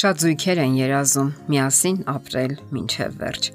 [0.00, 3.48] Շատ զույգեր են երազում միասին ապրել մինչև վերջ։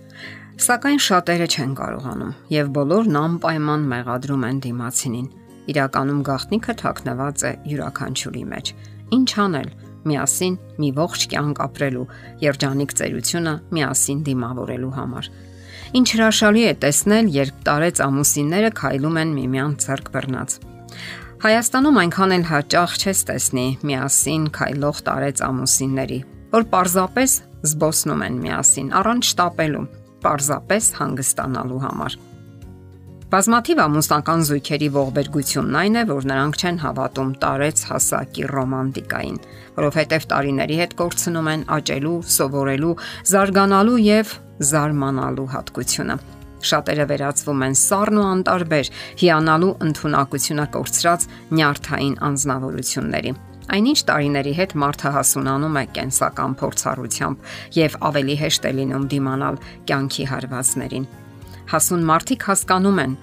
[0.61, 5.29] Սակայն շատերը չեն կարողանում եւ բոլորն անպայման մեղադրում են դիմացինին։
[5.73, 8.69] Իրականում գաղտնիքը թաքնված է յուրաքանչյուրի մեջ։
[9.17, 9.71] Ինչ անել
[10.11, 12.05] միասին մի ողջ կյանք ապրելու
[12.45, 15.31] երջանիկ ծերությունը միասին դիմավորելու համար։
[15.97, 20.59] Ինչ հրաշալի է տեսնել, երբ տարեց ամուսինները քայլում են միմյանց ձեռք բռնած։
[21.45, 26.19] Հայաստանում այնքան էլ հաճախ չես տեսնի միասին քայլող տարեց ամուսինների,
[26.55, 29.81] որ parzapes զբոսնում են միասին առանց շտապելու,
[30.23, 32.13] parzapes հանգստանալու համար։
[33.33, 39.39] Բազմաթիվ ամուսնական զույգերի ողբերգությունն այն է, որ նրանք չեն հավատում տարեց հասակի ռոմանտիկային,
[39.81, 42.93] որովհետև տարիների հետ կորցնում են աճելու, սովորելու,
[43.33, 44.31] զարգանալու եւ
[44.71, 46.17] զարմանալու հատկությունը
[46.65, 48.87] Շատերը վերածվում են սառն ու անտարբեր,
[49.21, 51.27] հիանալու ընտունակությունը կորցրած
[51.59, 53.35] նյարդային անznավորությունների։
[53.73, 60.25] Այնինչ տարիների հետ մարդը հասունանում է կենսական փորձառությամբ եւ ավելի հեշտ է լինում դիմանալ կյանքի
[60.31, 61.07] հարվածներին։
[61.73, 63.15] Հասուն մարդիկ հասկանում են,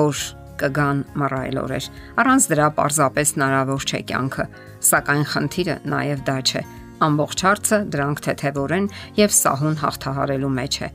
[0.00, 0.24] որ
[0.60, 1.88] կգան մռայլ օրեր։
[2.20, 4.44] Առանց դրա պարզապես հնարավոր չէ կյանքը,
[4.90, 6.62] սակայն խնդիրը նաև դա չէ
[7.00, 10.88] ամբողջ հարցը դրանք թեթևորեն եւ սահուն հաղթահարելու մեջ է։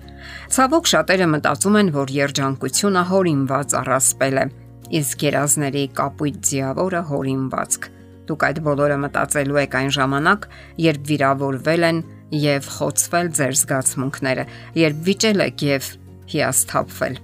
[0.56, 4.46] Ցավոք շատերը մտածում են, որ երջանկությունը հորինված առասպել է,
[5.02, 7.90] իսկ երազների կապույտ ձիավորը հորինվածք։
[8.26, 10.48] Դուք այդ բոլորը մտածելու եք այն ժամանակ,
[10.86, 12.02] երբ վիրավորվել են
[12.46, 14.46] եւ խոցվել ձեր զգացմունքները,
[14.82, 15.90] երբ վիճել եք եւ
[16.34, 17.20] հիասթափվել։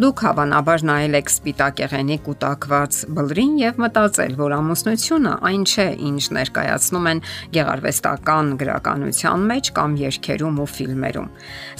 [0.00, 6.22] Դուք հավանաբար նայել եք սպիտակ եղենի կուտակված բլրին եւ մտածել, որ ամուսնությունը այն չէ, ինչ
[6.36, 7.20] ներկայացնում են
[7.56, 11.28] գեղարվեստական գրականության մեջ կամ երգերում ու ֆիլմերում։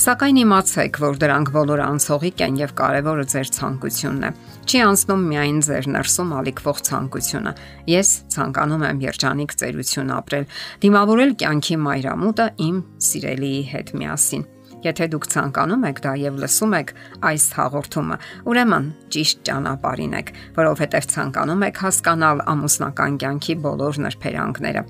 [0.05, 4.33] Սակայն իմացեք, որ դրանք բոլորը անցողիկ են եւ կարեւորը ձեր ցանկությունն է։
[4.69, 7.57] Չի անցնում միայն ձեր ներսում ալիքվող ցանկությունը։
[7.97, 10.48] Ես ցանկանում եմ երջանիկ ծերություն ապրել,
[10.85, 12.80] դիմավորել կյանքի մայրամուտը իմ
[13.11, 14.48] սիրելիի հետ միասին։
[14.80, 16.92] Եթե դուք ցանկանում եք դա եւ լսում եք
[17.30, 18.17] այս հաղորդումը,
[18.48, 24.85] ուրեմն ճիշտ ճանապարհին եք, որովհետեւ ցանկանում եք հասկանալ ամուսնական կյանքի բոլոր նրբերանգները։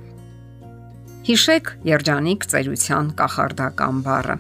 [1.31, 4.37] Հիշեք երջանիկ ծերության կախարդական բառը։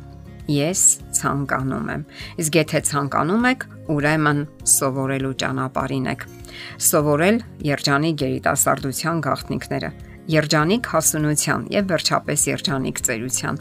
[0.51, 0.81] Ես
[1.19, 2.05] ցանկանում եմ։
[2.43, 4.41] Իսկ եթե ցանկանում եք, ուրեմն
[4.75, 6.25] սովորելու ճանապարհին եք։
[6.91, 9.91] Սովորել երջանիկ երիտասարդության գաղտնիքները
[10.31, 13.61] երջանիկ հասունության եւ վերջապես երջանիկ ծերության։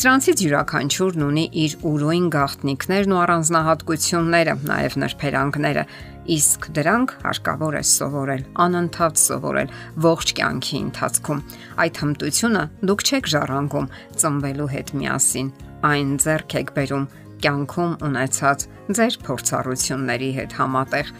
[0.00, 5.84] Սրանցից յուրաքանչյուրն ունի իր ուրույն գաղտնիքներն ու առանձնահատկությունները, նաեւ նրբերանգները,
[6.30, 9.72] իսկ դրանք հարկավոր է սովորել, անընդհատ սովորել
[10.04, 11.40] ողջ կյանքի ընթացքում։
[11.84, 13.90] Այդ հմտությունը դուք չեք ժառանգում
[14.20, 15.48] ծնվելու հետ միասին,
[15.90, 17.08] այն ձեռք եք բերում
[17.40, 18.68] կյանքում ունեցած
[19.00, 21.12] ձեր փորձառությունների հետ համատեղ։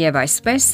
[0.00, 0.68] Եվ այսպես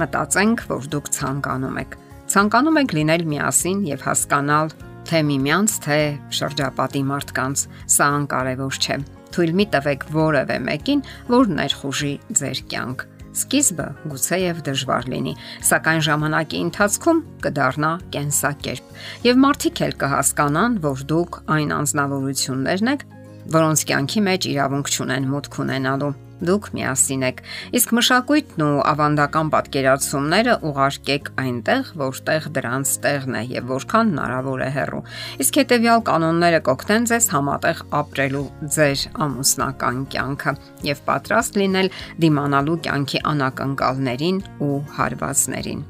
[0.00, 1.96] Մտածենք, որ դուք ցանկանում եք։
[2.30, 4.74] Ցանկանում եք լինել միասին եւ հասկանալ
[5.10, 5.98] թե միմյանց, թե
[6.38, 8.96] շրջապատի մարդկանց։ Սա անկարևոր չէ։
[9.34, 15.34] Թույլ մի տվեք որևէ մեկին, որ ներխուժի ձեր կյանք։ Սկիզբը գուցեև դժվար լինի,
[15.68, 18.96] սակայն ժամանակի ընթացքում կդառնա կենսակերպ։
[19.26, 23.06] Եվ մարդիկ էլ կհասկանան, որ դուք այն անznավորություններն եք,
[23.54, 26.12] որոնց կյանքի մեջ իրավունք չունեն մուտք ունենալու
[26.46, 27.42] դուք միասին եք։
[27.80, 34.70] Իսկ մշակույթն ու ավանդական պատկերացումները ուղարկեք այնտեղ, որտեղ դրանց տեղն է եւ որքան հնարավոր է
[34.76, 35.04] հեռու։
[35.44, 38.44] Իսկ հետեւյալ կանոնները կօգնեն ձեզ համատեղ ապրելու
[38.76, 40.56] ձեր ամուսնական կյանքը
[40.90, 45.88] եւ պատրաստ լինել դիմանալու կյանքի անակնկալներին ու հարվածներին։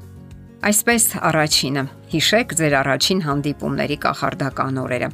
[0.61, 5.09] Այսպես առաջինը հիշեք ձեր առաջին հանդիպումների կախարդական օրերը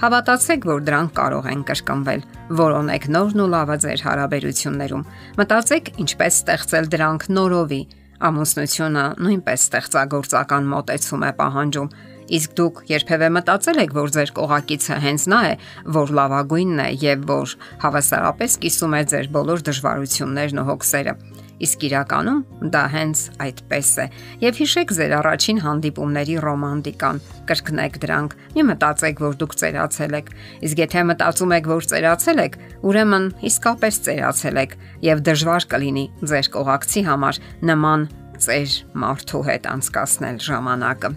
[0.00, 2.24] Հավատացեք, որ դրանք կարող են կրկնվել։
[2.58, 5.04] Որոնեք նորն ու լավը ձեր հարաբերություններում։
[5.38, 7.80] Մտածեք, ինչպես ստեղծել դրանք նորովի։
[8.24, 11.94] Ամուսնությունը նույնպես ստեղծագործական մոտեցում է պահանջում։
[12.34, 15.54] Իսկ դուք երբևէ մտածել եք, որ ձեր կողակիցը հենց նա է,
[15.94, 21.14] որ լավագույնն է եւ որ հավասարապես կիսում է ձեր բոլոր դժվարություններն ու հոգսերը
[21.62, 22.40] Իսկ իրականում
[22.74, 24.06] դա հենց այդպես է։
[24.42, 27.20] Եվ հիշեք ձեր առաջին հանդիպումների ռոմանտիկան։
[27.50, 30.32] Կրկնեք դրանք։ Մի մտածեք, որ դուք ծերացել եք։
[30.66, 32.58] Իսկ եթե մտածում եք, որ ծերացել եք,
[32.90, 36.04] ուրեմն իսկապես ծերացել եք եւ դժվար կլինի
[36.34, 37.40] ձեր կողակցի համար
[37.70, 38.06] նման
[38.44, 41.10] ծեր մարդու հետ անցկасնել ժամանակը։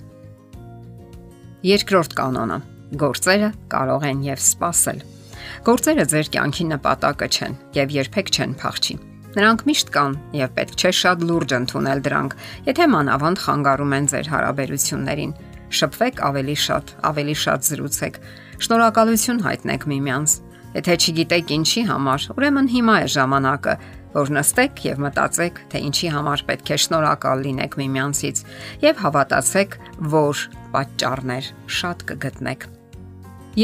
[1.67, 2.59] Երկրորդ կանոնը.
[2.87, 5.01] գործերը կարող են եւ սпасել։
[5.67, 8.95] Գործերը ձեր կյանքի նպատակը չեն եւ երբեք չեն փախչի։
[9.35, 12.35] Նրանք միշտ կան եւ պետք չէ շատ լուրջ ընդունել դրանք,
[12.69, 15.33] եթե մանավանդ խանգարում են ձեր հարաբերություններին։
[15.77, 18.19] Շփվեք ավելի շատ, ավելի շատ զրուցեք։
[18.67, 20.35] Շնորհակալություն հայտնեք միմյանց։
[20.77, 23.75] Եթե չգիտեք ինչի համար, ուրեմն հիմա է ժամանակը,
[24.15, 28.43] որ նստեք եւ մտածեք, թե ինչի համար պետք է շնորհակալ լինեք միմյանցից
[28.87, 29.77] եւ հավատացեք,
[30.15, 32.67] որ պատճառներ շատ կգտնեք։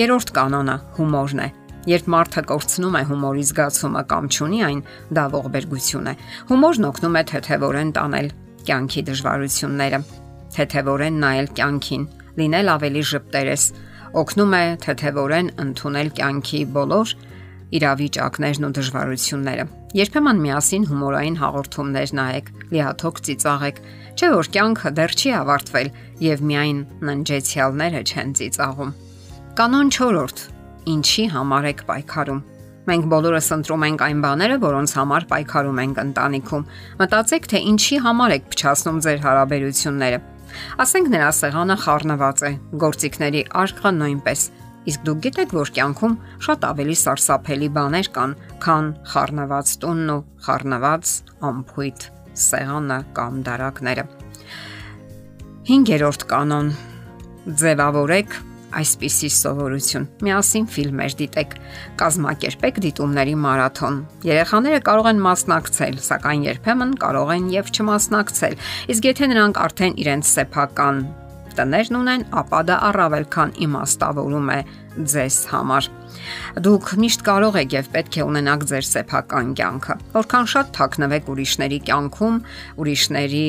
[0.04, 1.50] Երորդ կանոնը հումորն է։
[1.84, 4.82] Երբ մարդը կորցնում է հումորի զգացումը կամ ճունի այն,
[5.18, 6.14] դա ողբերգություն է։
[6.52, 8.30] Հումորն օգնում է թեթևորեն տանել
[8.64, 10.00] կյանքի դժվարությունները,
[10.56, 12.06] թեթևորեն նայել կյանքին,
[12.40, 13.66] լինել ավելի ճպտերես,
[14.24, 17.14] օգնում է թեթևորեն ընդունել կյանքի բոլոր
[17.74, 19.66] իրավիճակներն ու դժվարությունները։
[19.98, 23.80] Երբեմն միասին հումորային հաղորդումներ նայեք, լիաթոք ծիծաղեք,
[24.14, 25.90] չէ որ կյանքը դեռ չի ավարտվել
[26.24, 28.94] եւ միայն ննջեցյալները չեն ծիծաղում։
[29.58, 30.63] Կանոն 4.
[30.94, 32.42] Ինչի համար եք պայքարում։
[32.84, 36.66] Մենք բոլորս ընտրում ենք այն բաները, որոնց համար պայքարում ենք ընտանիքում։
[37.00, 40.20] Մտածեք, թե ինչի համար եք փչացնում ձեր հարաբերությունները։
[40.84, 42.52] Ասենք նրա սեղանը խառնված է,
[42.84, 44.44] գործիքների արկղը նույնպես
[44.84, 48.32] Իսկ դուք գիտեք, որ կյանքում շատ ավելի սարսափելի բաներ կան,
[48.66, 51.12] քան խառնված տունն ու խառնված
[51.50, 52.08] ամփույթ
[52.44, 54.04] սեղանը կամ դարակները։
[55.70, 56.74] 5-րդ կանոն.
[57.64, 58.36] ձևավորեք
[58.80, 61.56] այսպիսի սովորություն։ Միասին ֆիլմեր դիտեք,
[62.02, 63.98] կազմակերպեք դիտումների մարաթոն։
[64.28, 68.58] Երեխաները կարող են մասնակցել, սակայն երբեմն կարող են եւ չմասնակցել։
[68.94, 71.04] Իսկ եթե նրանք արդեն իրենց սեփական
[71.54, 74.58] տներն ունեն, ապա դա առավել քան իմաստավորում է
[75.14, 75.90] ձեզ համար։
[76.66, 81.80] Դուք միշտ կարող եք եւ պետք է ունենաք ձեր սեփական կյանքը։ Որքան շատ թաքնվեք ուրիշների
[81.90, 82.42] կյանքում,
[82.84, 83.48] ուրիշների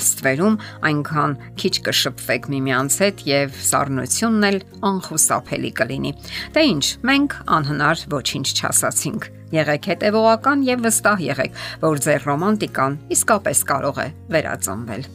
[0.00, 0.58] ստվերում,
[0.88, 4.58] այնքան քիչ կշփվեք միմյանց հետ եւ սառնությունն էլ
[4.90, 6.12] անխուսափելի կլինի։
[6.54, 13.64] Դե ինչ, մենք անհնար ոչինչ չասացինք։ Եղեք հետևողական եւ վստահ եղեք, որ ձեր ռոմանտիկան իսկապես
[13.70, 15.10] կարող է վերածնվել։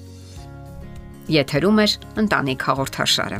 [1.29, 1.87] Եթերում է
[2.23, 3.39] ընտանիք հաղորդաշարը։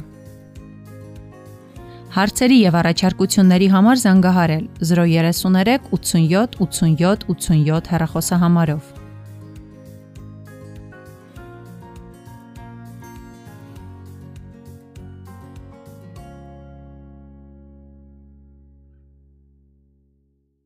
[2.10, 8.99] Հարցերի եւ առաջարկությունների համար զանգահարել 033 87 87 87 հեռախոսահամարով։